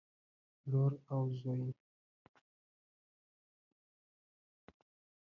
لور 0.69 0.91
او 1.13 1.21
زوى 1.39 1.69